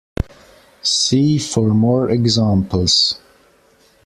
See 0.81 1.37
for 1.37 1.75
more 1.75 2.09
examples. 2.09 3.19